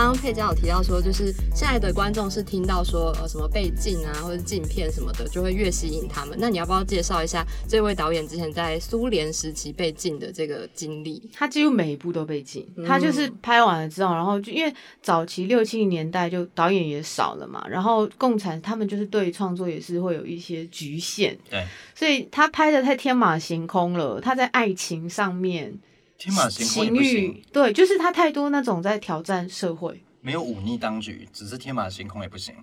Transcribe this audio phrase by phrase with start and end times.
[0.00, 6.38] 刚刚佩佳有提到说，就是现在的观众是听到说呃什么被禁啊，或者禁片什么的，就会越吸引他们。
[6.40, 11.22] 那你要不要介绍一下这位导演之前在苏联时期被禁的这个经历？
[11.34, 14.72] 他几乎每一部都被禁，他就是拍完了之后，然后就因为
[15.02, 21.62] 早期六七零年代就导演也少了嘛，然后共产他们就是对创作也是会有一些局限，对，
[21.94, 25.78] 所以他拍的太天马行空了，他在爱情上面。
[26.20, 32.54] 天马行空也情不行欲，对，就是他太多那种在挑战社会，没有忤逆当局，只是天马行空也不行。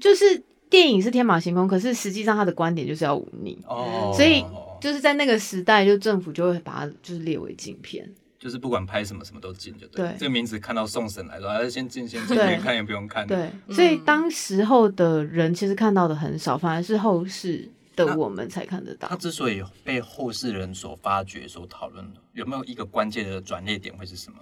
[0.00, 0.40] 就是
[0.70, 4.44] 电影是天马行空，可是实际上他的观点就是要忤逆，哦，所以
[4.80, 8.08] 就是在那个时代，就政府就会把它就是列为禁片。
[8.38, 10.06] 就是不管拍什么什么都禁，就对。
[10.06, 19.08] 对这个名字看到送审来说，还是先禁先禁，对连看也不用看。，对，所以当时候的人其实看到的很少，反而是后世的我们才看得到。
[19.08, 24.38] 他之所以被后世人所发掘、所讨论，有没有一个关键的转捩点会是什么？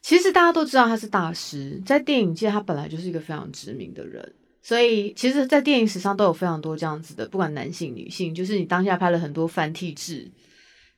[0.00, 10.30] 其实大家都知道他是大师，在电影界他本来就是一个非常知名的人，所以其实，在电影史上都有非常多这样子的，不管男性女性，就是你当下拍了很多反体制、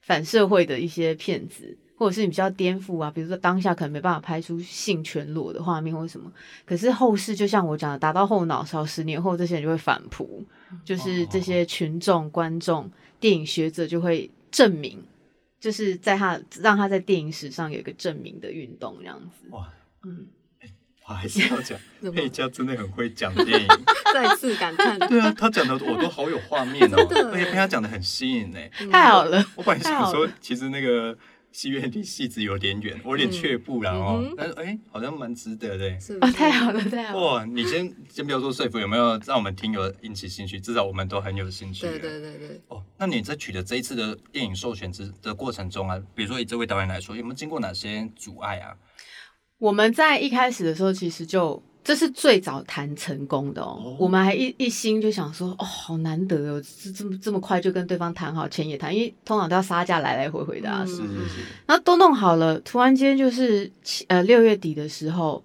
[0.02, 6.32] 反社会的一些片子，或者是你比较颠覆啊，比如说当下可能没办法拍出性全裸的画面或者什么，
[6.64, 10.42] 可是后世就像我讲的，打到后脑勺，十年后这些人就会反扑，
[10.82, 12.90] 就是这些群众、观众、
[13.20, 15.04] 电影学者就会证明。
[15.60, 19.46] 就是在他让他在电影史上有一个证明的运动，这样子。
[19.50, 19.68] 哇，
[20.04, 20.26] 嗯，
[21.06, 21.78] 我还是要讲
[22.14, 23.68] 佩嘉真的很会讲电影。
[24.14, 26.96] 再次感叹，对啊，他讲的我都好有画面哦，
[27.30, 28.58] 而且被他讲的很吸引呢。
[28.90, 31.14] 太好了，我本来想说其实那个
[31.52, 34.34] 戏院离戏子有点远， 我有点却步了哦嗯。
[34.36, 35.98] 但是哎，好像蛮值得的。
[36.00, 37.26] 是不哦，太好了，太好了。
[37.26, 40.60] 哇，你先先不要说说服，有没有让我们听友引起兴趣？
[40.60, 41.86] 至少我们都很有兴趣。
[41.86, 48.76] 对对对对，哦，那你在取得这一次的电影授权之的过程中啊，比如说以这位导演来说，有没有经过哪些阻碍啊？
[49.58, 53.80] 我们在一开始的时候，其实就这是最早谈成功的哦。
[53.84, 60.82] 哦我们还一一心就想说，哦，好难得哦，这这么这么快就跟对方谈好，钱也谈，因为通常都要杀价来来回回的啊。
[60.82, 65.42] 嗯是是是，然后都弄好了，突然间就是七呃六月底的时候，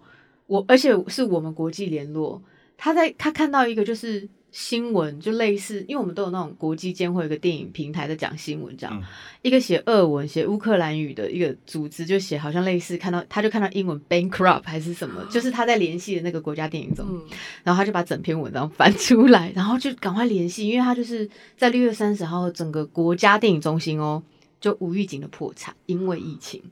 [0.47, 2.41] 我而且是我们国际联络，
[2.77, 9.05] 他在他看到一个就是新闻，就类似，因为我们都有那种国际间会有一个电影平台在讲新闻，这样、嗯
[9.41, 17.21] 一个写俄文、写乌克兰语的一个组织，就写好像类似看到他就看到英文 bankrupt 还是什么，就是他在联系的那个国家电影中嗯
[17.65, 24.23] 然后他就把整篇文章翻出来，然后就赶快联系，因为他就是在六月三十号，整个国家电影中心哦，
[24.61, 26.63] 就无预警的破产，因为疫情。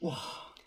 [0.00, 0.16] 哇，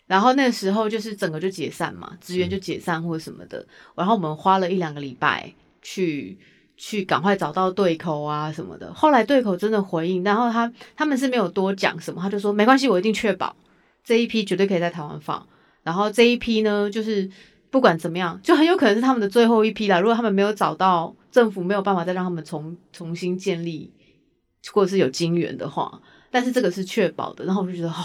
[0.06, 3.66] 然后那个时候就是整个就解散嘛，职员就解散或者什么的。
[3.96, 6.38] 然后我们花了一两个礼拜去
[6.82, 8.90] 去赶快找到对口啊什么的。
[8.94, 13.54] 后来对口真的回应，然后他他们是没有多讲什么，他就说没关系，我一定确保
[14.02, 15.46] 这一批绝对可以在台湾放。
[15.82, 17.30] 然后这一批呢，就是
[17.70, 20.00] 不管怎么样，就很有可能是他们的最后一批啦。
[20.00, 23.92] 如果他们没有找到政府没有办法再让他们重重新建立，
[24.72, 27.44] 或者是有金源的话，但是这个是确保的。
[27.44, 28.04] 然后我就觉得，哦，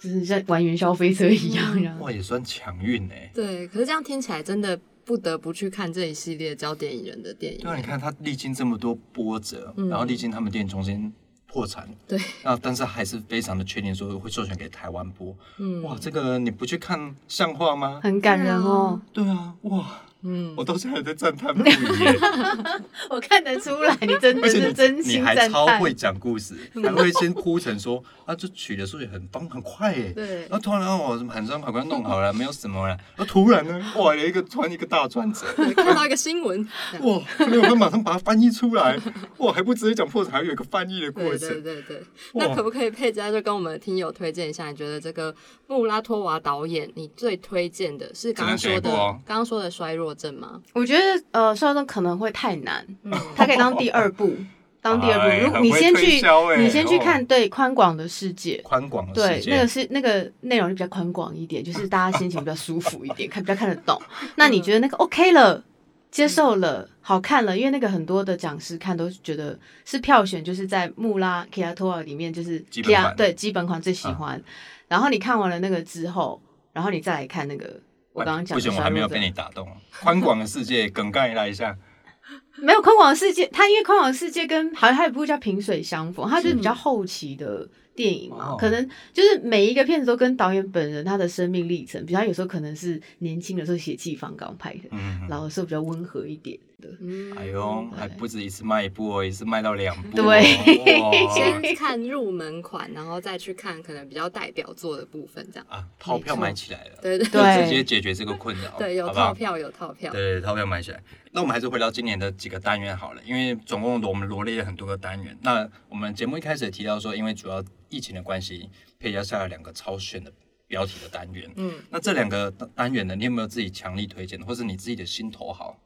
[0.00, 3.14] 就是像玩元宵飞车一样，嗯后哇，也算强运呢。
[3.34, 3.66] 对。
[3.66, 4.78] 可是这样听起来真的
[5.10, 7.58] 不得不去看这一系列教电影人的电影。
[7.58, 11.12] 对啊，你看他历经这么多波折，嗯然后历经他们电影中心
[11.48, 15.36] 破产，对，那但是还是非常的确定说会授权给台湾播。
[15.58, 17.98] 嗯哇，这个你不去看像话吗？
[18.04, 19.02] 很感人哦。
[19.12, 22.18] 对啊，哇，嗯我到现在还在赞叹不已耶。
[23.08, 25.36] 我看得出来，你真的是真你你心赞叹。
[25.36, 30.12] 还超会讲故事， 还会先铺陈说啊，这取的数学很方很快耶。
[30.14, 32.94] 对然后突然哦，什么喊声赶快弄好了，没有什么了。
[33.16, 36.62] 然后突然呢，哇，有一个突然一个大转折，对看到一个新闻，
[37.00, 38.98] 哇，所以我们马上把它翻译出来。
[39.38, 41.48] 哇，还不直接讲破产，还有一个翻译的过对程。
[41.62, 41.96] 对对对。
[42.34, 44.70] 哇那可不可以佩佳就跟我们的听友推荐一下？
[44.70, 45.34] 你觉得这个
[45.66, 50.60] 穆拉托娃导演，你最推荐的是刚刚说的刚刚说的衰弱症吗？
[50.72, 54.34] 我觉得呃，邵中可能会太难，嗯，他可以当第二部，
[54.80, 55.46] 当第二哎部。
[55.46, 56.20] 如果你先去
[56.58, 58.60] 你先去看哦对宽广的世界。
[58.64, 64.00] 宽广的世，界，对那个是那个内容就比较宽广一点，就是大家心情比较舒服一点， 看比较看得懂。
[64.36, 65.62] 那你觉得那个 OK 了，
[66.10, 67.56] 接受了，好看了？
[67.56, 74.42] 因为那个很多的讲师看都觉得是票选，就是在穆拉 k i a t o a 里面就是基本款对基本款最喜欢。
[74.88, 76.40] 然后你看完了那个之后，
[76.72, 77.78] 然后你再来看那个
[78.12, 79.66] 我刚刚讲的不行，我还没有被你打动。
[80.02, 81.76] 宽广的世界，梗概来一下。
[82.56, 96.88] 没有宽广的世界，它因为宽广的世界跟好像还有一部叫萍水相逢，它就是比较后期的电影嘛，哦可能就是每一个片子都跟导演本人他的生命历程，比如他有时候可能是年轻的时候血气方刚拍的，嗯，老的时候比较温和一点的。
[97.00, 105.66] 嗯哎呦，还不止一次卖一部哦，一次卖到两部哦，对 哇先看入门款，然后再去看可能比较代表作的部分，这样。
[105.68, 110.10] 啊，套票买起来了，对对就对直接解决这个困扰， 对，有套票有套票。
[110.12, 111.02] 对，套票买起来。
[111.32, 115.38] 那我们还是回到今年的几个单元好了，因为总共我们罗列了很多个单元。
[115.42, 118.68] 那我们节目一开始也提到说，因为主要疫情的关系，
[118.98, 120.32] 配加下了两个超炫的
[120.66, 121.48] 标题的单元。
[121.56, 125.78] 嗯，那这两个单元呢，你有没有自己强力推荐的，或是你自己的心头好？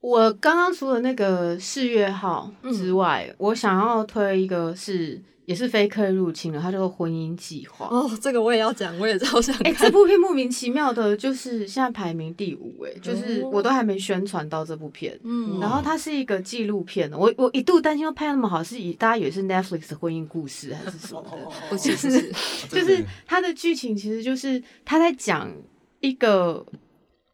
[0.00, 7.86] 我刚刚除了那个四月号之外，我想要推一个是也是非刻意入侵的，它叫做《婚姻计划》。
[7.88, 9.86] 哦，这个我也要讲，我也超想哎、看。
[9.86, 15.18] 这部片莫名其妙的，就是现在排名第五，哎，就是哦我都还没宣传到这部片。
[15.24, 21.38] 嗯然后它是一个纪录片，我我一度担心说拍那么好，是以大家以为是 Netflix 的婚姻故事还是什么的，
[21.70, 22.32] 不是不是，
[22.70, 25.50] 就是它的剧情其实就是他在讲
[26.00, 26.64] 一个，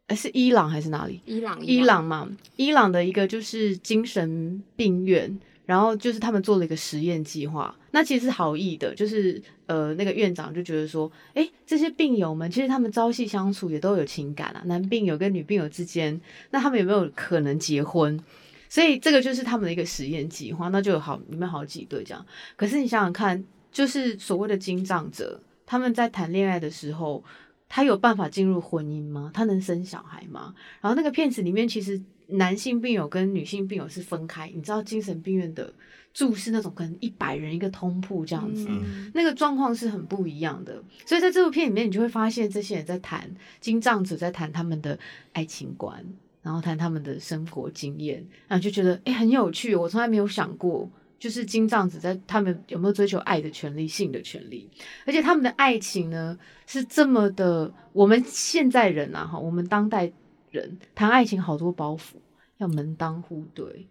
[0.07, 1.21] 哎是伊朗还是哪里？
[1.25, 16.19] 伊朗伊朗嘛，伊朗的一个就是精神病院，然后就是他们做了一个实验计划，那其实是好意的，就是呃那个院长就觉得说，诶，这些病友们其实他们朝夕相处也都有情感啊，男病友跟女病友之间，
[16.51, 18.19] 那他们有没有可能结婚？
[18.67, 22.25] 所以这个就是他们的一个实验计划，那就有好里面好几对这样。
[22.57, 23.41] 可是你想想看，
[23.71, 27.23] 就是所谓的精障者，他们在谈恋爱的时候，
[27.69, 29.31] 他有办法进入婚姻吗？
[29.33, 30.53] 他能生小孩吗？
[30.81, 34.51] 然后那个片子里面，其实男性病友跟女性病友是分开。
[34.53, 35.73] 你知道精神病院的
[36.13, 40.83] 住是那种可能一百人一个通铺这样子，嗯那个状况是很不一样的。
[41.05, 43.29] 所以在这部片里面，你就会发现这些人在谈
[43.59, 44.97] 金藏者在谈他们的
[45.31, 46.05] 爱情观，
[46.41, 49.75] 然后谈他们的生活经验，然后就觉得诶很有趣。
[49.75, 50.89] 我从来没有想过。
[51.23, 54.69] 就是金藏子在他们有没有追求爱的权利、性的权利，
[55.05, 56.37] 而且他们的爱情呢
[56.67, 60.11] 是这么的，我们现在人啊哈，我们当代
[60.51, 62.15] 人谈爱情好多包袱，
[62.57, 63.87] 要门当户对，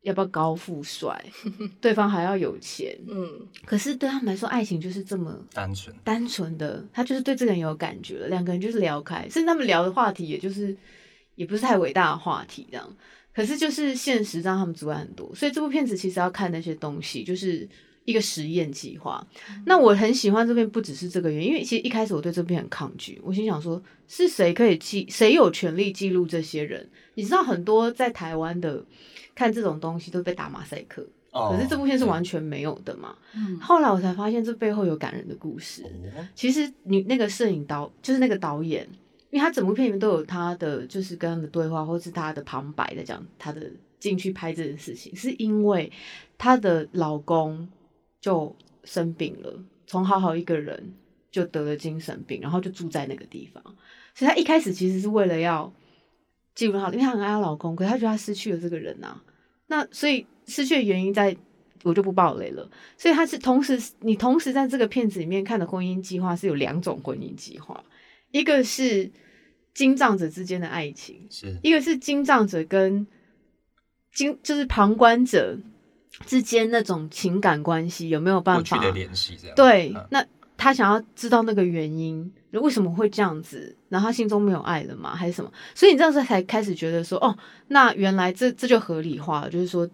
[0.00, 1.22] 要不要高富帅，
[1.78, 3.46] 对方还要有钱，嗯。
[3.66, 10.74] 可是对他们来说，爱情就是这么单纯，单纯的，他就是对这个人有感觉了，两个人就是聊开，甚至他们聊的话题也就是
[11.34, 12.96] 也不是太伟大的话题这样。
[13.34, 17.66] 可是就是现实让他们阻碍很多，所以这部片子其实要看那些东西，就是
[18.04, 19.26] 一个实验计划。
[19.64, 26.88] 那我很喜欢这片，不只是这个原因，因为其实一开始我对这片很抗拒，我心想说是谁可以记，谁有权利记录这些人？
[27.14, 28.84] 你知道很多在台湾的
[29.34, 33.16] 看这种东西都被打马赛克，哦可是这部片是完全没有的嘛。
[33.34, 35.82] 嗯后来我才发现这背后有感人的故事。
[35.84, 38.86] 哦其实你那个摄影导就是那个导演，
[39.32, 43.68] 因为他整部片里面都有他的就是跟他的对话，或是他的旁白在讲他的
[43.98, 45.90] 进去拍这件事情，是因为
[46.36, 47.66] 她的老公
[48.20, 50.92] 就生病了，从好好一个人
[51.30, 53.64] 就得了精神病，然后就住在那个地方，
[54.14, 55.72] 所以她一开始其实是为了要
[56.54, 59.22] 记录她，因为她很爱她老公，可是她觉得她失去了这个人啊，
[59.68, 61.34] 那所以失去的原因在。
[61.84, 67.82] 我就不爆雷了，所以他是同时，你同时在这个片子里面看的婚姻计划是有两种婚姻计划，
[68.32, 69.10] 一个是
[69.72, 73.06] 经藏者之间的爱情，是一个是经藏者跟
[74.12, 75.56] 经就是旁观者
[76.26, 78.90] 之间那种情感关系有没有办法？
[78.90, 79.54] 联系这样。
[79.54, 80.26] 对，嗯那
[80.56, 83.74] 他想要知道那个原因，为什么会这样子？
[83.88, 85.14] 然后他心中没有爱了吗？
[85.14, 85.50] 还是什么？
[85.74, 87.36] 所以你这样子才开始觉得说，哦，
[87.68, 89.88] 那原来这这就合理化了，就是说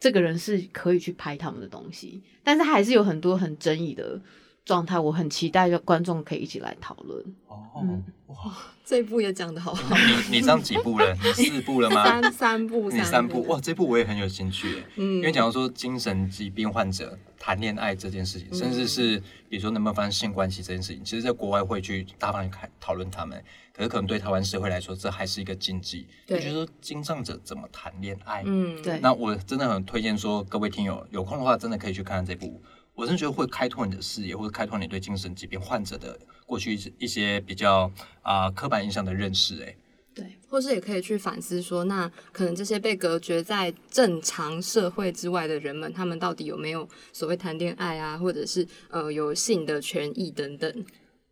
[0.00, 4.20] 这个人是可以去拍他们的东西，但是他还是有很多很争议的
[4.64, 4.98] 状态。
[4.98, 7.24] 我很期待，就观众可以一起来讨论。
[7.48, 8.36] 哦嗯，哇，
[8.84, 9.96] 这一部也讲的好好，
[10.30, 11.14] 你你上几部了？
[11.22, 12.04] 你四部了吗？
[12.04, 19.18] 三三部，你三部哇，，这部我也很有兴趣，嗯因为假如说精神疾病患者谈恋爱这件事情，嗯甚至是
[19.48, 23.42] 比如说能不能发生性关系这件事情，其实在国外会去大方去看讨论他们，
[23.72, 26.06] 可是可能对台湾社会来说，这还是一个禁忌。
[26.26, 28.42] 对就觉得说精障者怎么谈恋爱？
[28.46, 32.62] 嗯，对那我真的很推荐说，各位听友有空的话，真的可以去看看这部。
[32.94, 37.90] 我真的觉得会开拓你的视野，或者开拓你对精神疾病患者的过去一些比较
[38.22, 39.60] 啊、刻板印象的认识。
[39.64, 39.76] 哎，
[40.14, 50.84] 对，或是也可以去反思说，那可能这些被隔绝在正常社会之外的人们，他们到底有没有所谓谈恋爱啊，或者是呃有性的权益等等？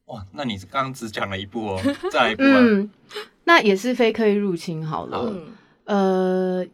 [0.06, 2.58] 哇，那你刚刚只讲了一步哦， 再来一步啊。
[2.58, 2.90] 嗯，
[3.44, 5.32] 那也是非刻意入侵好了。
[5.86, 6.66] 嗯，呃，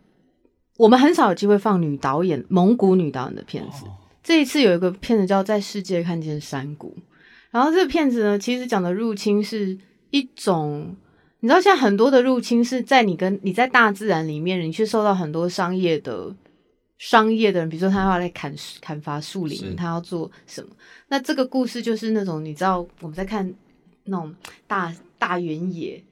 [0.79, 3.85] 我们很少有机会放女导演、蒙古女导演的片子。
[3.85, 3.95] 哦
[4.29, 6.95] 这一次有一个片子叫《在世界看见山谷》，
[7.51, 9.79] 然后这个片子呢，其实讲的入侵是
[10.11, 10.95] 一种，
[11.41, 16.37] 你知道，现在很多的入侵是在你跟你在大自然里面，你去受到很多商业的
[16.99, 20.69] 商业的人，比如说他要来砍砍伐树林，他要做什么？
[21.09, 23.51] 那这个故事就是那种你知道我们在看
[24.05, 24.35] 那种
[24.67, 26.05] 大大原野、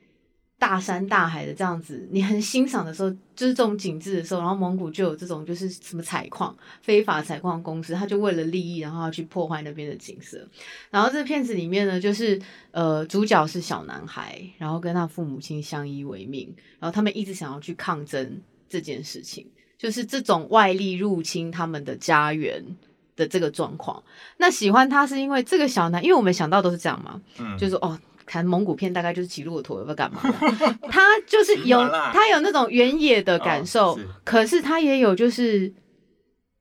[0.67, 10.45] 大山大海的这样子，你很欣赏的时候，就是这种景致的时候，然后蒙古就有这种就是什么采矿、非法采矿公司，他就为了利益，然后要去破坏那边的景色。
[10.91, 12.37] 然后这片子里面呢，就是
[12.73, 19.47] 呃，主角是小男孩，然后跟他父母亲相依为命，然后他们一直想要去抗争这件事情，
[19.79, 22.61] 就是这种外力入侵他们的家园
[23.15, 24.03] 的这个状况。
[24.37, 27.97] 那喜欢他是因为这个小男，因为我们想到都是这样嘛，嗯，就是哦。
[28.27, 30.21] 看蒙古片大概就是骑骆驼，要干嘛？
[30.91, 31.79] 他就是有
[32.13, 34.07] 他有那种原野的感受，哦是。
[34.25, 35.73] 可是他也有就是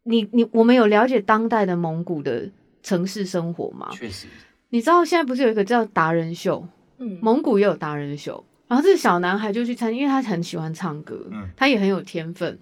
[0.03, 2.49] 你你我们有了解当代的蒙古的
[2.83, 3.89] 城市生活吗？
[3.91, 4.27] 确实，
[4.69, 6.65] 你知道现在不是有一个叫达人秀，
[6.99, 11.49] 嗯，蒙古也有达人秀，然后这个小男孩就去参，因为他很喜欢唱歌，嗯。
[11.57, 12.59] 他也很有天分，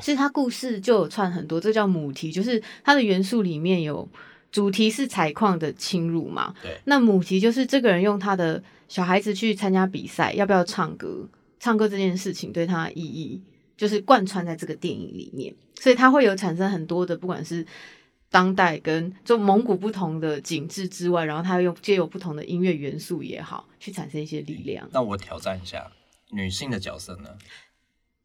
[0.00, 4.06] 所以他故事就有串很多，这叫母题，就是他的元素里面有
[4.52, 11.26] 主题是采矿的侵入嘛，对，那母题就是这个人用他的小孩子去参加比赛，要不要唱歌？
[11.58, 13.40] 唱歌这件事情对他的意义，
[13.76, 17.66] 就是贯穿在这个电影里面，所以他会有产生很多的，不管是
[18.28, 24.88] 当代跟就蒙古不同的景致之外，然后它用借由不同的音乐元素也好，去产生一些力量。
[24.92, 25.90] 那我挑战一下
[26.30, 27.30] 女性的角色呢？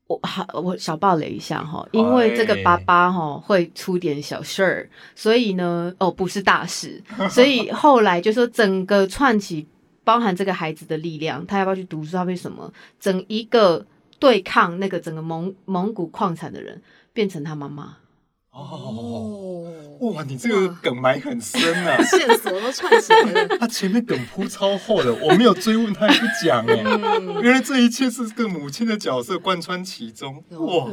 [0.08, 9.68] 我好，我小爆雷一下哈，因为这个爸爸哈会出点小事儿，所以呢，哦不是大事，所以后来就说整个串起
[10.06, 13.86] 包含这个孩子的力量，他要不要去读书，他为什么整一个
[14.18, 17.98] 对抗那个整个蒙蒙古矿产的人变成他妈妈，
[18.58, 22.02] 哦，哦，哇，你这个梗埋很深啊！
[22.04, 23.58] 线索都串起来了。
[23.60, 30.90] 他前面梗铺超厚的，我没有追问他也不讲哎，嗯，原来这一切是这个母亲的角色贯穿其中，哇，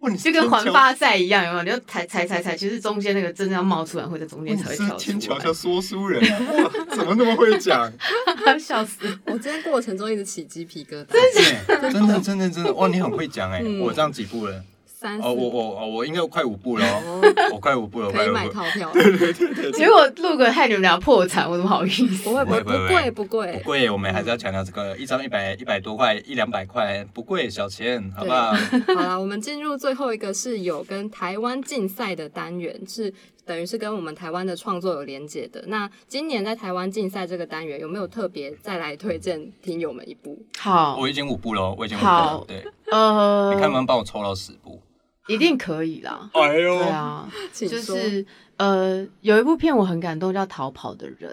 [0.00, 1.62] 哇，你是就跟环发赛一样，有没有？
[1.64, 7.92] 你要踩踩踩踩，其实中间那个真的要冒出来，会在中间才会跳是天出来桥下，说书人啊，哇，怎么那么会讲？
[8.58, 9.06] 笑死！
[9.26, 11.06] 我今天过程中一直起鸡皮疙瘩。
[11.06, 14.62] 对真的真的真的，哇，你很会讲哎，嗯我这样几步了？
[15.06, 16.84] 三哦，我四我哦我应该快五步了
[17.54, 18.48] 我快五步了，我可以买。
[18.48, 18.90] 套票。
[19.72, 22.24] 结果录个害你们俩破产，我怎么好意思？
[22.24, 23.62] 不会不会不贵不会贵不不贵。
[23.64, 28.52] 贵，我们还是要强调这个一张一百一百多块，一两百块不贵，小钱，好不好？
[28.96, 33.12] 好了，我们进入最后一个是有跟台湾竞赛的单元，是
[33.44, 35.62] 等于是跟我们台湾的创作有连结的。
[35.66, 40.36] 那今年在台湾竞赛这个单元，有没有特别再来推荐听友们一部？
[40.58, 42.44] 好我，已经五部了，我已经五部了。
[42.48, 44.80] 对，呃，你看能不能帮我抽到十步？
[45.28, 46.30] 一定可以啦。
[46.32, 48.24] 哎呦对啊，就是
[48.56, 51.30] 呃，有一部片我很感动，叫《逃跑的人》。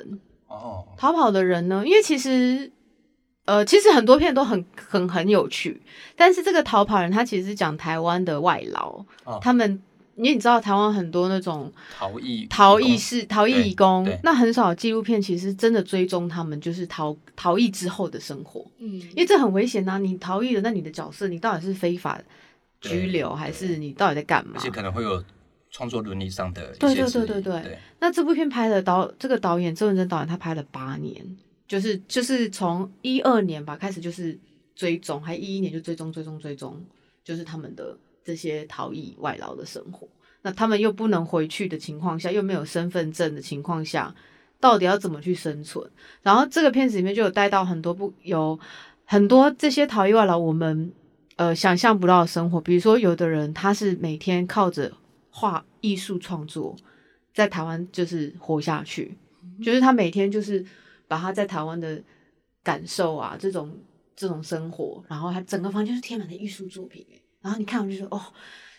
[0.48, 2.72] 哦，逃跑的人呢，因为其实
[3.46, 5.82] 呃，其实很多片都很很很有趣，
[6.16, 9.82] 但是这个逃跑人他其实是讲台湾的外劳，哦他们
[10.16, 18.64] 因为你知道台湾很多那种逃逸，逃逸是逃逸义工，那很少纪录片其实真的追踪他们就是逃逃逸之后的生活。
[18.78, 22.22] 嗯，因为这很危险呐、你逃逸了，那你的角色你到底是非法
[22.84, 24.60] 拘留，还是你到底在干嘛而？
[24.60, 25.24] 且可能会有
[25.72, 31.26] 创作伦理上的对对对对对对，那这部片拍的导这个导演周文珍导演他拍了八年，
[31.68, 34.38] 就是就是从一二年吧开始就是
[34.76, 36.80] 追踪，还一一年就追踪追踪追踪，
[37.24, 40.08] 就是他们的这些逃逸外劳的生活。
[40.44, 44.14] 那他们又不能回去的情况下，又没有身份证的情况下，
[44.60, 45.90] 到底要怎么去生存？
[46.22, 48.60] 然后这个片子里面就有带到很多不有
[49.06, 50.92] 很多这些逃逸外劳，我们
[51.36, 52.60] 呃想象不到的生活。
[52.62, 54.92] 比如说，有的人他是每天靠着
[55.30, 56.76] 画艺术创作，
[57.34, 59.18] 在台湾就是活下去，
[59.64, 60.66] 就是他每天就是
[61.08, 62.02] 把他在台湾的
[62.64, 63.78] 感受啊，这种
[64.16, 68.22] 这种生活，然后他整个房间是贴满了艺术作品，欸然后你看我就说哦。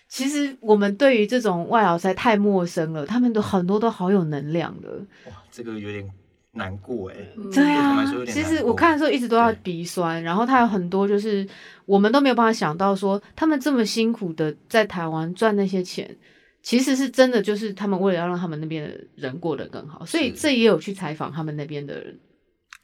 [0.06, 4.88] 其实我们对于这种外劳实在太陌生了，他们都很多都好有能量的。
[5.26, 6.08] 哇，这个有点
[6.54, 7.16] 难过哎。
[7.36, 7.50] 嗯。
[7.50, 11.46] 对啊其实我看的时候一直都要鼻酸，然后他有很多就是
[11.84, 16.16] 我们都没有办法想到说，他们这么辛苦的在台湾赚那些钱，
[16.62, 22.18] 其实是真的就是他们为了要让他们那边的人过得更好，所以这也有去采访他们那边的人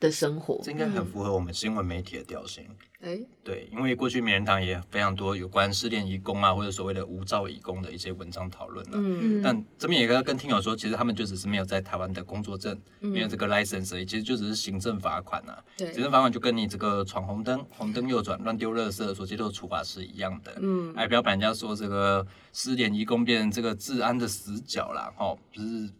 [0.00, 0.60] 的生活。
[0.64, 2.64] 这应该很符合我们新闻媒体的调性。
[3.02, 8.92] 哎，对，因为过去名人堂也非常多有关失恋移工啊，或者所谓的无照移工的一些文章讨论啊。
[8.94, 15.64] 嗯但这边也要跟听友说，其实他们就只是没有在台湾的工作证，嗯没有这个 license，其实就只是行政罚款啊。
[15.78, 20.58] 对行政罚款就跟你这个闯红灯、红灯右转、乱丢垃圾所接受的处罚是一样的。
[20.60, 25.90] 嗯哎，不要把人家说这个失联移工变成这个治安的死角啦，哦，不是，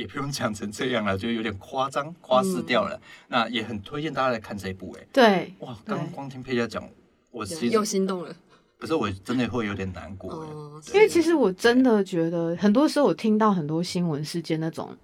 [0.00, 2.98] 也不用讲成这样了，就有点夸张，夸饰掉了。
[3.28, 6.82] 那也很推荐大家来看这一部，哎，对，哇，刚光听佩佳讲，
[7.30, 8.34] 我其实又心动了。
[8.78, 14.96] 可是我真的会有点难过因为其实我真的觉得，很多时候我听到很多新闻事件那种，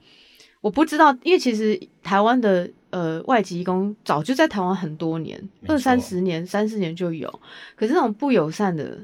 [0.63, 5.39] 我不知道，因为其实台湾的呃外籍移工早就在台湾很多年，
[5.69, 7.29] 二三十年、三四年就有，
[7.77, 8.99] 可是那种不友善的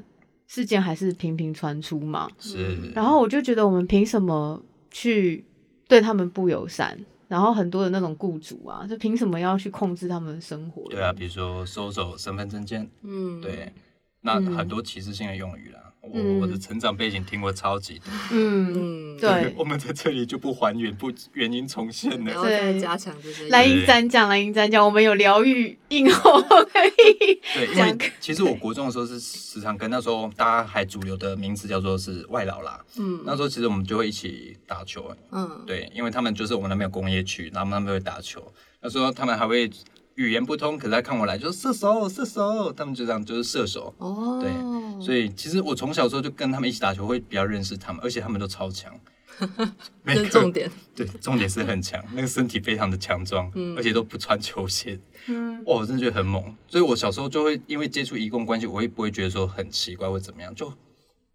[0.47, 2.27] 事件还是频频传出嘛。
[2.39, 4.59] 是，然后我就觉得，我们凭什么
[4.89, 5.45] 去
[5.87, 6.97] 对他们不友善？
[7.29, 10.83] 然后很多的那种雇主啊，就凭什么要去控制他们的生活？
[10.89, 13.73] 对啊，比如说收走身份证件，嗯，对，
[14.21, 15.92] 那嗯很多歧视性的用语啦。
[16.03, 22.31] 我嗯我的成长背景听过超级多，嗯，嗯，对我们在这里就不还原，不原因重现了。
[22.31, 27.39] 然后再对加强这些来用语迎展讲，来英展讲，我们有疗愈硬后可以。
[27.53, 32.83] 对，因为其实我国中的时候是时常跟那时候大家还主流的名词叫做是外劳啦。
[32.97, 38.43] 嗯那时候其实我们就会一起打球，嗯，对，因为他们就是我们那边有工业区，然后他们会打球。
[38.81, 39.71] 那时候他们还会
[40.15, 43.93] 语言不通，可是他看我来就是射手，射手，他们就这样就是射手。
[43.97, 48.93] 哦，对所以其实我从小时候就跟他们一起打球，会比较认识他们，而且他们都超强。
[50.05, 56.55] 这是重点， 对，重点是很强，那个身体非常的强壮，嗯而且都不穿球鞋，嗯哇，我真的觉得很猛。
[56.67, 60.53] 所以我小时候就会因为接触移工关系，我也不会觉得说很奇怪或怎么样？
[60.53, 60.71] 就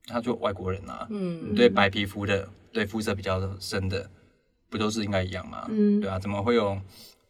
[0.06, 4.08] 他就外国人啊，嗯，对白皮肤的，对肤色比较深的，
[4.70, 5.66] 不都是应该一样吗？
[5.68, 6.80] 嗯对啊，怎么会有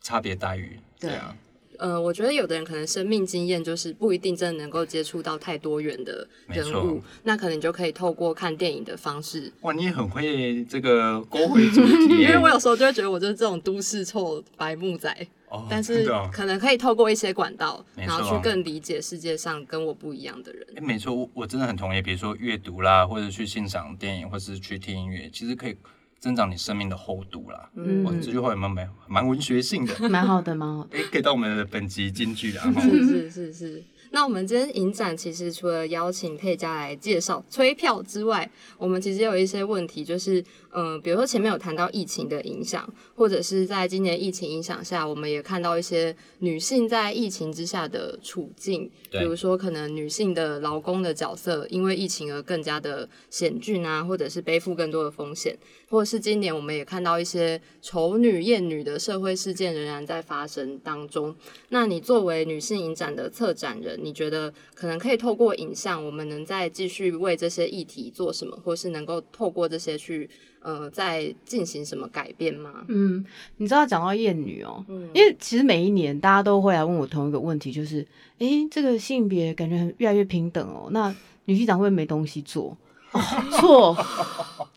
[0.09, 0.81] 差别待遇？
[0.99, 1.37] 对啊，
[1.77, 15.15] 呃，我觉得有的人可能生命经验就是不一定真的能够接触到太多元的人物，那可能你就可以透过看电影的方式，哇，你也很会这个勾回主题， 因为我有时候就会觉得我就是这种都市臭白木仔，
[15.50, 20.67] 哦，但是可能可以透过一些管道，然后去更理解世界上跟我不一样的人。
[20.77, 22.00] 哎，没错，我我真的很同意。
[22.00, 25.77] 比如说阅读啦，或者去欣赏电影，或是去听音乐，其实可以
[26.19, 27.71] 增长你生命的厚度啦。
[27.75, 29.95] 嗯哇，这句话有没有蛮蛮文学性的？
[30.09, 30.99] 蛮好的，蛮好的。
[30.99, 32.63] 哎，可以到我们的本集金句啦。
[32.75, 33.85] 哈是是是是。
[34.11, 55.55] 那我们今天影展其实除了邀请佩佳来介绍催票之外，我们其实有一些问题，就是嗯、呃比如说前面有谈到疫情的影响，或者是在今年疫情影响下，我们也看到一些女性在疫情之下的处境，比如说可能女性的劳工的角色因为疫情而更加的险峻啊，或者是背负更多的风险，
[55.88, 61.34] 或者是今年我们也看到一些丑女、艳女的社会事件仍然在发生当中。
[61.71, 70.28] 那你作为女性影展的策展人，你觉得可能可以透过影像，我们能再继续为这些议题做什么，或是能够透过这些去
[70.60, 72.84] 呃再进行什么改变吗？
[72.89, 73.25] 嗯，
[73.56, 78.06] 你知道讲到艳女哦、嗯因为其实每一年大家都会来问我同一个问题，就是，
[78.39, 81.15] 诶，这个性别感觉很越来越平等哦，那
[81.47, 82.76] 女性长会没东西做？
[83.13, 83.21] 哦，
[83.58, 83.97] 错，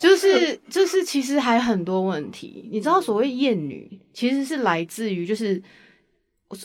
[0.02, 2.68] 就是就是，其实还很多问题。
[2.72, 5.62] 你知道，所谓厌女其实是来自于就是，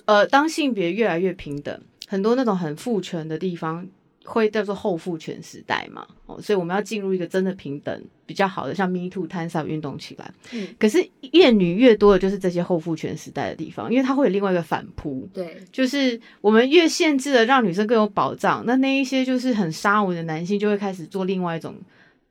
[0.06, 3.86] 呃，当性别越来越平等，很多那种很父权的地方
[4.24, 6.06] 会叫做后父权时代嘛。
[6.24, 10.32] 哦，所以我们要进入一个真的平等比较好的，像 Me Too、Up 运动起来。
[10.52, 21.74] 嗯可是厌女越多的就是这些后父权时代的地方，因为它会有另外一个反扑，对，就是我们越限制了让女生更有保障，那那一些就是很沙文的男性就会开始做另外一种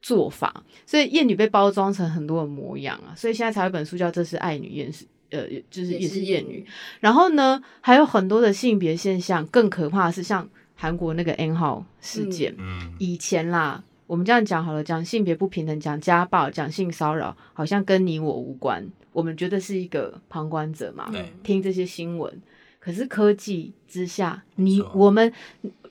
[0.02, 5.06] 做法，所以艳女被包装成很多的模样啊，所以现在才有一本书叫《这是爱女艳是》。
[5.32, 6.64] 呃，就是也是艳女，，
[7.00, 22.42] 然后呢，还有很多的性别现象，更可怕的是像韩国那个 N 号事件，嗯，以前啦，我们这样讲好了，讲性别不平等，讲家暴，讲性骚扰，好像跟你我无关，我们觉得是一个旁观者嘛，对听这些新闻。
[22.80, 25.34] 可是科技之下，你我们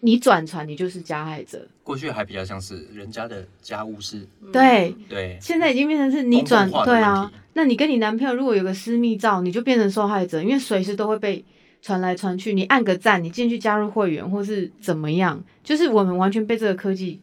[0.05, 1.67] 你转传，你就是加害者。
[1.83, 11.43] 过去还比较像是人家的家务事，嗯对，对，现在已经变成是你转对啊，那你跟你男朋友如果有个私密照，你就变成受害者，因为随时都会被
[11.81, 12.53] 传来传去。
[12.53, 17.19] 你按个赞，你进去加入会员或是怎么样，就是我们完全被这个科技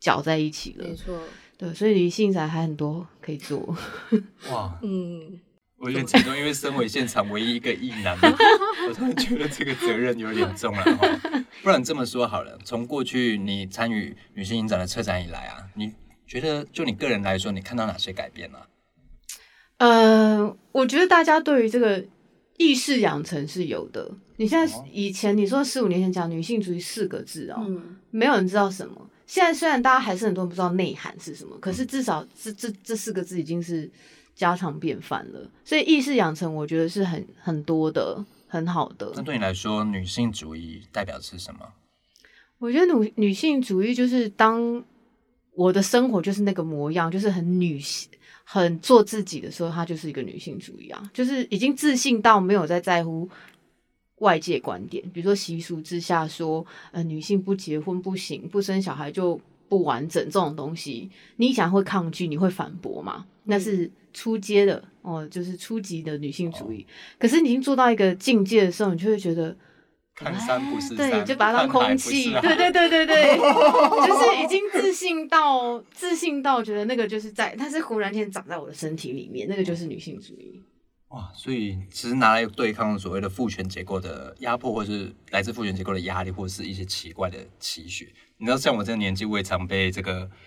[0.00, 0.94] 搅在一起了没。
[0.94, 1.18] 错，
[1.58, 3.76] 对，所以女性仔还很多可以做。
[4.50, 5.38] 哇，嗯，
[5.82, 8.16] 我有点激动，因为身为现场唯一一个异男，
[8.88, 11.44] 我突然觉得这个责任有点重了哈。
[11.60, 15.92] 不然这么说好了，从过去你参与女性影展的策展以来啊，你
[16.24, 18.58] 觉得就你个人来说，你看到哪些改变呢、
[19.78, 22.04] 呃，我觉得大家对于这个
[22.58, 24.08] 意识养成是有的。
[24.36, 29.10] 你现在哦以前你说十五年前讲女性主义四个字哦，嗯没有人知道什么。
[29.26, 33.90] 现在虽然大家还是很多人不知道内涵是什么，可是至少这这这四个字已经是
[34.34, 35.50] 家常便饭了。
[35.64, 39.12] 所以意识养成，我觉得是很很多的，很好的。
[39.14, 41.60] 那对你来说，女性主义代表的是什么？
[42.58, 44.84] 我觉得女女性主义就是当
[45.54, 48.08] 我的生活就是那个模样，就是很女性、
[48.44, 53.28] 很做自己的时候，她就是一个女性主义啊，就是已经自信到没有再在乎
[54.18, 59.40] 外界观点，比如说习俗之下说，呃，女性不结婚不行，不生小孩就
[59.72, 63.24] 不完整这种东西，你想会抗拒，你会反驳嘛？
[63.44, 66.86] 那是初阶的哦，就是初级的女性主义。
[67.18, 69.56] 可是你已经做到一个境界的时候，你就会觉得。
[70.14, 73.38] 看山不是对，山，就把它当空气，对对对对对，
[74.06, 80.62] 就是已经自信到自信到觉得那个就是在，它是忽然间长在我的身体里面，那个就是女性主义。
[81.12, 88.14] 哇，所以其实拿来对抗所谓的父权结构的压迫，或是来自父权结构的压力，或是一些奇怪的期许。
[88.38, 90.30] 你知道，像我这个年纪，我也常被这个。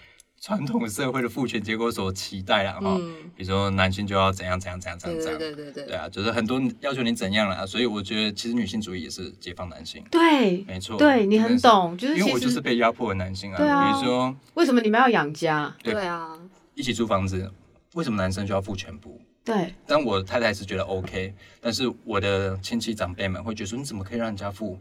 [0.41, 2.97] 传统社会的父权结构所期待了哈，
[3.35, 15.73] 比如说男性就要怎样怎样怎样怎样怎样，对对对对啊，就是很多要求你怎样了，所以我觉得其实女性主义也是解放男性，对，没错，对你很懂，就是因为我就是被压迫的男性啊，对啊，比如说为什么你们要养家？
[15.81, 16.37] 对啊，
[16.75, 17.49] 一起租房子，
[17.93, 19.19] 为什么男生就要付全部？
[19.45, 24.77] 对，但我太太是觉得 OK，但是我的亲戚长辈们会觉得说你怎么可以让人家付？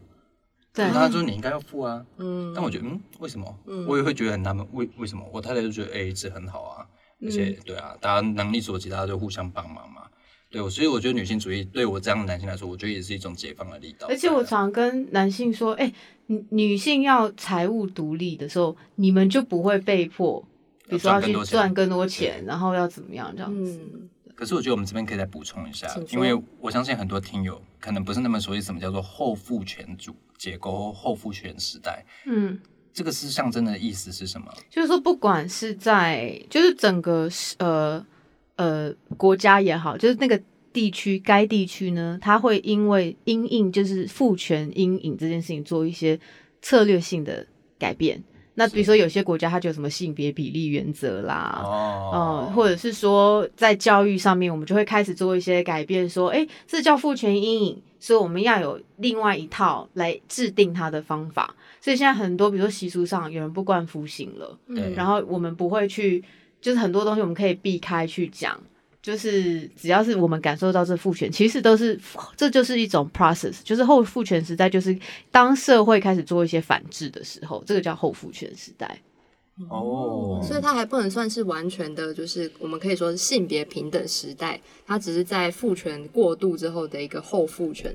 [0.73, 3.59] 对，他说你应该要付啊，嗯，但我觉得，嗯，为什么？
[3.65, 5.23] 嗯，我也会觉得很纳闷，为为什么？
[5.31, 6.85] 我太太就觉得 A A 制很好啊，
[7.23, 10.01] 而且，对啊，大家能力所及，大家就互相帮忙嘛。
[10.51, 14.07] 对，所以我觉得女性主义对我这样的男性来说，我觉得也是一种解放的力道。
[14.09, 15.93] 而且我常跟男性说，哎，
[16.25, 20.45] 女女性要财务独立的时候，你们就不会被迫，
[20.89, 23.79] 比如说要去赚更多钱，然后要怎么样这样子。
[24.35, 32.05] 可是我觉得我们这边可以再补充一下，因为我相信很多听友可能不是那么熟悉什么叫做后父权主结构、后父权时代。
[32.25, 32.59] 嗯，
[32.93, 34.53] 这个是象征的意思是什么？
[34.69, 38.05] 就是说，不管是在就是整个呃
[38.57, 40.41] 呃国家也好，就是那个
[40.73, 46.19] 地区该地区呢，它会因为阴影就是父权阴影这件事情做一些
[46.61, 47.47] 策略性的
[47.79, 48.21] 改变。
[48.57, 61.53] 那比如说有些国家它就有什么性别比例原则啦，哦，或者是说在教育上面，我们就会开始做一些改变，说，哎，这叫父权阴影，所以我们要有另外一套来制定它的方法。
[61.81, 66.23] 所以现在很多，比如说习俗上有人不冠服刑了，嗯，然后我们不会去，
[66.59, 68.59] 就是很多东西我们可以避开去讲。
[69.05, 71.99] 就是只要是我们感受到这父权，其实都是
[72.35, 74.97] 这就是一种 process，就是后父权时代，就是
[75.29, 78.99] 当社会开始做一些反制的时候，这个叫后父权时代。
[79.69, 87.93] 哦，所以它还不能算是完全的，就是我们可以说是性别平等时代，它只是在父权过渡之后的一个后父权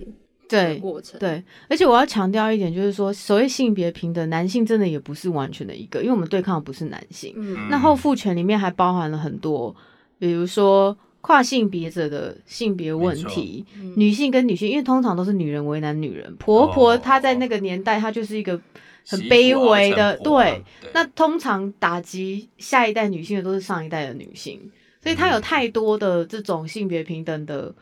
[0.48, 1.18] 对过程。
[1.18, 7.32] 对，而且我要强调一点，就是说所谓性别平等，男性真的也不是完全的一个，因为我们对抗的不是男性。
[7.34, 9.74] 嗯，那后父权里面还包含了很多。
[10.20, 13.64] 比如说跨性别者的性别问题，
[13.96, 18.60] 女性跟女性，因为通常都是女人为难女人，婆婆她在那个年代她就是一个
[19.04, 20.62] 很卑微的，对。
[20.92, 24.60] 那通常打击下一代女性的都是上一代的女性，
[25.02, 27.74] 所以她有太多的这种性别平等的。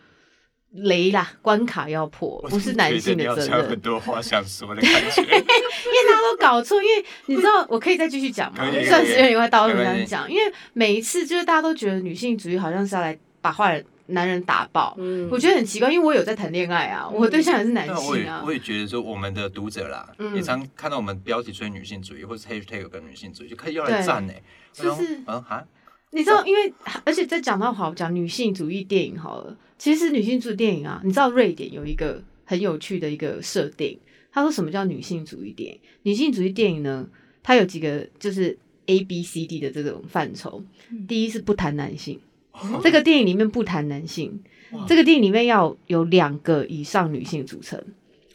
[0.73, 3.69] 雷啦，关卡要破，不是男性的责任。
[3.71, 6.83] 很多话想说的感觉， 因为大家都搞错。
[6.83, 8.65] 因为你知道，我可以再继续讲吗？
[8.87, 10.31] 算时间以外，到这样讲。
[10.31, 14.95] 因为每一次就是大家都觉得女性主义好像是要来把坏人男人打爆。
[14.99, 18.43] 嗯，我觉得很奇怪，因为我有在谈恋爱啊，我对象也是男性啊。
[18.45, 24.33] 我也觉得说，我们的读者啦，也常看到我们标题说女性主义，或是 hashtag 跟女性主义，就可以要来赞呢。
[24.73, 25.65] 就是嗯哈，
[26.13, 26.73] 你知道，因为
[27.05, 29.57] 而且再讲到好讲女性主义电影好了。
[29.77, 33.99] 其实女性主义电影啊，你知道瑞典有一个很有趣的一个设定。
[34.33, 35.81] 他说什么叫女性主义电影？
[36.03, 37.09] 女性主义电影呢，
[37.43, 40.63] 它有几个就是 A B C D 的这种范畴。
[41.07, 42.21] 第一是不谈男性，
[42.83, 44.41] 这个电影里面不谈男性，
[44.87, 47.83] 这个电影里面要有两个以上女性组成，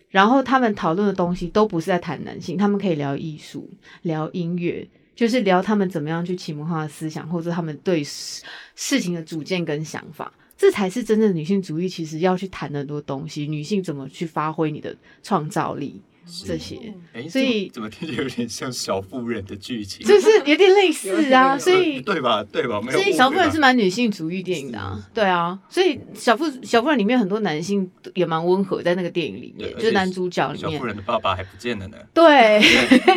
[0.09, 3.69] 然后他们讨论的东西都不是在谈男性，他们可以聊艺术、
[4.01, 10.33] 聊音乐，就是聊他们怎么样去启蒙他的思想，或者他们对事情的主见跟想法。
[10.55, 15.99] 这才是真正的女性主义，其实要去谈很多东西，女性怎么去发挥你的创造力，
[16.45, 16.93] 这些。
[17.29, 20.05] 所以怎么听起来有点像小妇人的剧情？
[20.05, 22.43] 就是有点类似啊，所以对吧？
[22.51, 22.81] 对吧？
[22.91, 25.59] 所以小妇人是蛮女性主义电影的啊，对啊。
[25.69, 30.71] 所以小妇小妇人里面很多男性也蛮温和，在那个电影里面，就是男主角里面。
[30.71, 31.97] 小妇人的爸爸还不见了呢。
[32.13, 32.61] 对，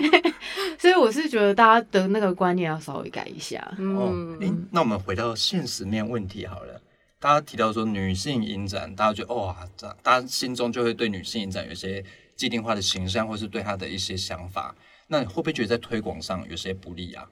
[0.78, 3.74] 所以我是觉得大家的那个观念要稍微改一下。
[3.78, 6.80] 嗯，哎，那我们回到现实面问题好了。
[7.18, 9.56] 大家提到说女性影展，大家觉得哇，
[10.02, 12.04] 大家心中就会对女性影展有些
[12.36, 14.74] 既定化的形象，或是对他的一些想法。
[15.08, 17.24] 那会不会觉得在推广上有些不利啊？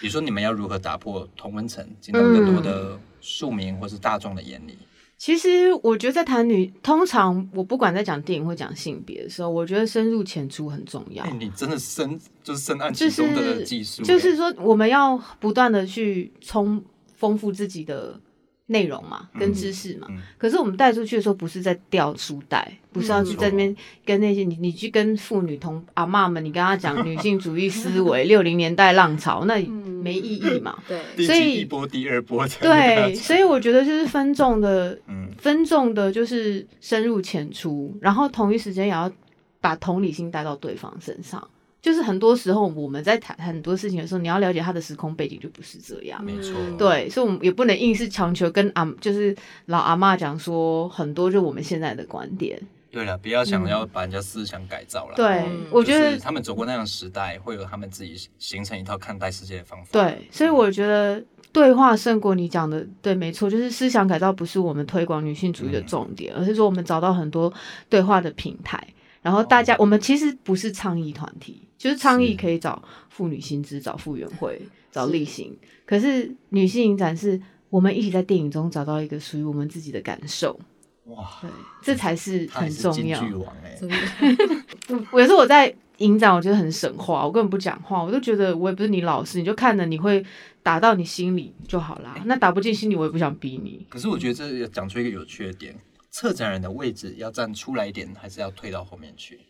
[0.00, 4.78] 比如说你们要如何打破同温层，进到更多的庶民或是大众的眼里？
[5.18, 11.24] 其实我觉得在谈女，通常我不管在讲电影或讲性别的时候，我觉得深入浅出很重要。
[11.32, 18.20] 你真的深就是深谙其中的技术，就是说我们要不断的去充丰富自己的。
[18.66, 20.06] 内容嘛，跟知识嘛。
[20.10, 20.18] 嗯。
[20.38, 29.54] 可是我们带出去的时候，不是在掉书袋，不是要去在那边跟那些你你去跟妇女同阿嬷们，你跟她讲女性主义思维、 六零年代浪潮，那
[30.02, 30.76] 没意义嘛。
[30.88, 35.28] 对，所以一波、第二波才 对，所以我觉得就是分众的，嗯。
[35.38, 39.12] 分众的就是深入浅出，然后同一时间也要
[39.60, 41.46] 把同理心带到对方身上。
[41.86, 46.20] 就是很多时候我们在谈很多事情的时候，你要了解他的时空背景就不是这样。
[46.24, 49.32] 没错嗯对，所以我们也不能硬是强求跟阿就是
[49.66, 52.60] 老阿妈讲说很多就我们现在的观点。
[52.90, 55.14] 对了，不要想要把人家思想改造了。
[55.14, 59.88] 对，嗯我觉得他们走过那样的时代，会有他们自己形成一套看待世界的方法。
[59.92, 61.22] 对，所以我觉得
[61.52, 67.52] 对话胜过你讲的对，没错，就是思想改造不是我们推广女性主义的重点，而是说我们找到很多
[67.88, 68.84] 对话的平台，
[69.22, 74.60] 然后大家、我们其实不是倡议团体，就是倡议可以找妇女薪资、找妇援会、
[74.90, 80.58] 找立行，可是女性影展是我们一起在电影中找到一个属于我们自己的感受，
[81.04, 81.50] 哇，对，
[81.82, 83.18] 这才是很重要。
[83.18, 90.24] 是京剧王哎、真的， 我有时候我在影展，我觉得很神话，我根本不讲话，我就觉得我也不是你老师，你就看了你会
[90.62, 92.14] 打到你心里就好啦。
[92.26, 93.86] 那打不进心里，我也不想逼你。
[93.88, 95.74] 可是我觉得这也讲出一个有趣的点，
[96.10, 99.40] 策展人的位置要站出来一点，还是要退到后面去？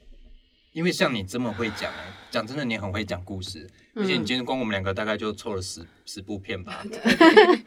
[0.77, 1.91] 因为像你这么会讲，
[2.31, 6.85] 讲真的，你很会讲故事，而且你今天光我们两个大概就凑了十十部片吧。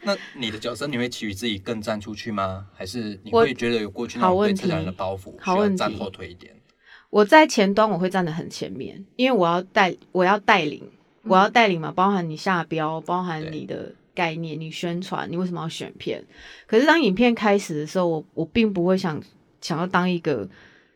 [0.02, 2.68] 那你的角色，你会期许自己更站出去吗？
[2.72, 6.54] 还是你我会觉得有过去那种对好问题策展人的包袱，需要站后退一点？
[7.10, 10.88] 我在前端我会站得很前面，因为我要带，我要带领，
[11.24, 16.24] 我要带领嘛，包含你下标，包含你的概念，你宣传，你为什么要选片？
[16.68, 19.20] 可是当影片开始的时候，我我并不会想
[19.60, 20.48] 想要当一个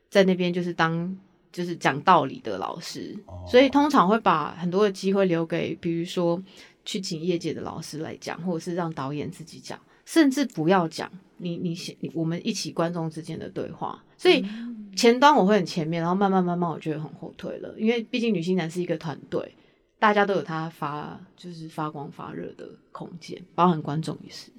[0.08, 1.18] 在那边就是当
[1.54, 6.42] 就是讲道理的老师，哦所以通常会把很多的机会留给，比如说
[6.84, 14.02] 去请业界的老师来讲，或者是让导演自己讲，甚至不要讲，你你你我们一起观众之间的对话。
[14.16, 14.44] 所以
[14.96, 19.54] 前端我会很前面，然后慢慢慢慢我就会很后退了，因为毕竟女性男是一个团队，
[20.00, 24.50] 大家都有他发就是发光发热的空间，包含观众也是。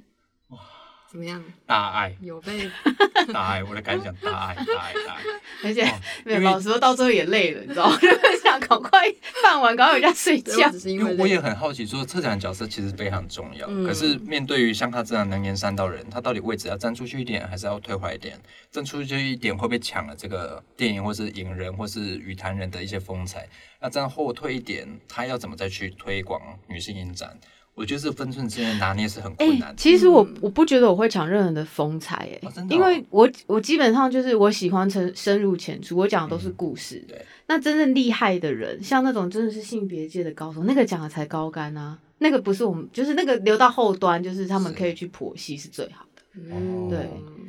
[1.15, 1.41] 怎么样？
[1.65, 2.69] 大爱，有被
[3.31, 5.23] 大爱，我的感想，大爱，大爱，大爱。
[5.63, 5.93] 而且、哦
[6.25, 7.97] 没有老师说到最后也累了，你知道吗？
[8.01, 8.99] 就 是想赶快
[9.41, 13.65] 办完，赶快回家睡觉因为因为我也很好奇，说策展的角色其实非常重要。
[13.69, 18.37] 嗯可是面对于像他这样能言善道的人，他到底位置要站出去一点，还是要退回来一点？
[18.69, 23.47] 站出去一点会不会抢了这个电影或是影人或是语坛人的一些风采？
[23.79, 27.39] 那站后退一点，他要怎么再去推广女性影展？
[27.75, 29.75] 我觉得这分寸之间的拿捏是很哎、困难的。
[29.75, 37.03] 其实我嗯我不觉得我会抢任何人的风采，哎、哦哦因为我我基本上就是我喜欢深深入浅出，我讲的都是故事。
[37.05, 46.21] 嗯对，那真正厉害的人，像那种真的是性别界的高手，那个讲的才高干啊，那个不是我们，就是那个留到后端，就是他们可以去剖析是最好的。
[46.33, 46.99] 嗯对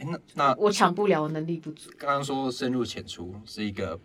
[0.01, 1.91] 哎那那我抢不了，我能力不足。
[1.99, 3.99] 刚刚说深入浅出是一个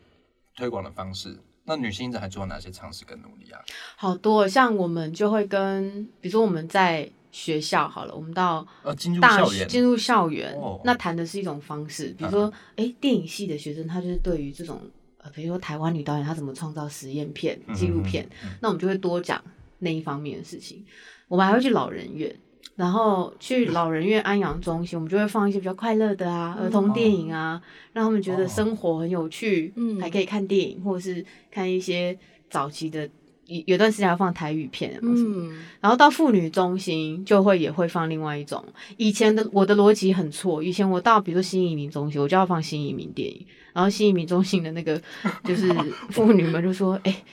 [0.56, 3.62] 推广的方式，那女性影展还做了哪些尝试跟努力啊？
[3.96, 14.82] 好多，像我们就会跟，比如说我们在学校好了，我们到呃，进入大校园，学进入校园，哦那谈的是一种方式，比如说，哎、电影系的学生他就是对于这种
[15.20, 19.42] 呃，比如说台湾女导演她怎么创造实验片、嗯纪录片，嗯嗯那我们就会多讲
[19.80, 20.84] 那一方面的事情。
[21.28, 22.36] 我们还会去老人院，
[22.76, 27.62] 然后去老人院安养中心，我们就会放一些比较快乐的啊，儿童电影啊，
[27.94, 32.18] 让他们觉得生活很有趣，嗯还可以看电影，或者是看一些
[32.50, 33.10] 早期的。
[33.48, 38.64] 有有段时间要放台语片，什么嗯，然后到妇女中心就会也会放另外一种。
[38.96, 45.02] 以前的我的逻辑很错，以前我到比如说新移民中心，我就要放新移民电影，然后新移民中心的那个
[45.44, 45.68] 就是
[46.12, 47.24] 妇女们就说：“哎、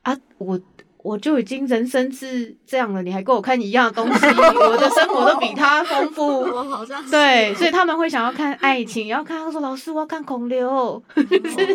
[0.00, 0.58] 啊，我
[1.06, 4.26] 我就已经人生是这样了，你还给我看一样的东西，
[4.58, 9.36] 我的生活都比他丰富。”我好像是对，所以他们会想要看爱情，然后看。
[9.44, 11.74] 他说：“老师，我要看孔刘。” 就是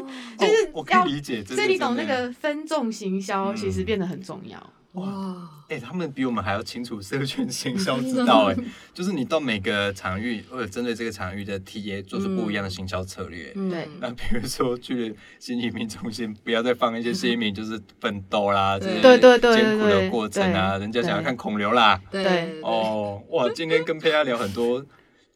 [0.66, 4.58] 哦我可要以理解，这所以你懂那个分众行销，嗯其实变得很重要。
[4.94, 8.56] 哇，哎、他们比我们还要清楚社群行销 之道哎，
[8.94, 13.54] 就是你到每个场域或者针对这个场域的 TA 做出不一样的行销策略。
[13.56, 13.70] 嗯。
[13.70, 13.88] 对。
[14.02, 22.02] 那比如说去新移民中心，不要再放一些新移民就是奋斗啦，这些对对对艰苦的对过程啊，人家想要看孔刘啦。
[22.12, 22.62] 对对。
[22.62, 24.86] 哦，哇，今天跟佩亚聊很多，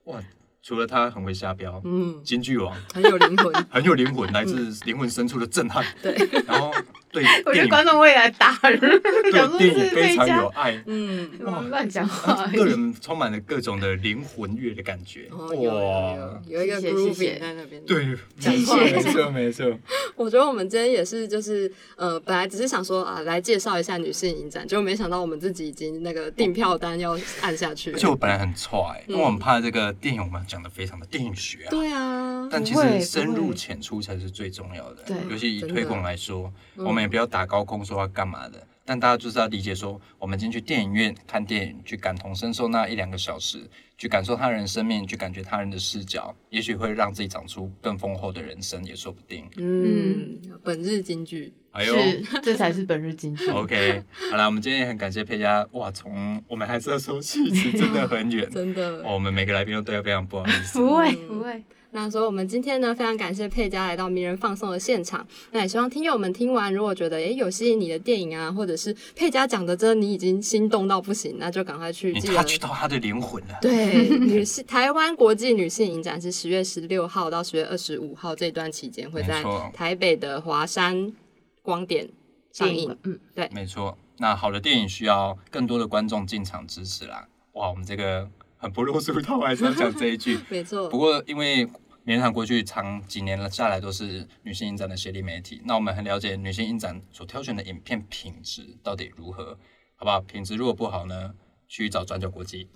[0.04, 0.22] 哇，
[0.62, 3.54] 除了他很会下标，嗯，京剧王很有灵魂。
[3.70, 5.86] 很有灵魂，来自灵魂深处的震撼。
[6.02, 6.14] 对，
[6.46, 6.74] 然后
[7.16, 8.80] 对 我觉得观众会来打人，
[9.32, 11.30] 对电影是非常有，爱，嗯，
[11.70, 12.46] 乱讲话。
[12.48, 15.30] 个人充满了各种的灵魂乐的感觉。
[15.32, 17.82] 哇，有一个谢谢谢 grooving 谢在那边。
[17.86, 18.06] 对，
[18.38, 19.80] 讲没错，话没错，没错。
[20.18, 28.08] 我觉得我们今天也是，就是呃，本来只是想说啊，来介绍一下女性影展，结果没想到我们自己已经那个订票单要按下去了而且。
[28.08, 31.70] 我本来很错哎，嗯因为我很怕这个电影我们讲的非常的电影学啊。
[31.70, 35.04] 对啊，但其实深入浅出才是最重要的。
[35.06, 49.46] 对尤其以推广来说，嗯我们也不要打高空说要干嘛的，但大家就是要理解说，我们进去电影院看电影，去感同身受那一两个小时，去感受他人生命，去感觉他人的视角，也许会让自己长出更丰厚的人生，也说不定。
[49.58, 51.96] 嗯，本日金句，哎呦。
[51.96, 53.48] 是， 这才是本日金句。
[53.52, 59.04] OK，好了，我们今天也很感谢佩佳，哇，从我们还是要说戏子真的很远， 真的。
[59.04, 60.80] 哦，我们每个来宾都对他非常不好意思。
[60.80, 61.64] 不会嗯不会，
[61.96, 65.26] 那所以我们今天呢，非常感谢佩佳来到名人放送的现场。
[65.52, 73.58] 那也希望听友们听完，如果觉得诶有吸引你的电影啊，或者是佩佳讲的，真的你已经心动到不行，那就赶快去你记得 touch 到他的灵魂了。
[73.62, 79.42] 对， 女性台湾国际女性影展是十月十六号到十月二十五号这段期间会在
[79.74, 81.14] 台北的华山
[81.62, 82.06] 光点
[82.52, 83.20] 上映电影。
[83.36, 87.26] 嗯，没错，那好的电影需要更多的观众进场支持啦。
[87.54, 90.38] 哇，我们这个很不落俗套，还是要讲这一句。
[90.50, 91.66] 没错不，过因为
[92.08, 99.58] 绵羊过去长几年下来都是女性影展的协力媒体，那我们很了解女性影展所挑选的影片品质到底如何，
[99.96, 100.22] 好不好？
[100.22, 101.34] 品质如果不好呢，
[101.68, 102.70] 去找转角国际。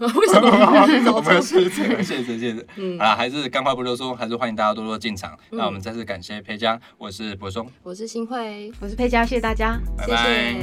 [1.43, 5.37] 谢谢谢谢谢谢谢谢，啊，还是干话不多说，还是欢迎大家多多进场。
[5.51, 10.55] 那我们再次感谢佩佳，我是柏松，我是新慧，我是佩佳，谢谢大家，拜拜。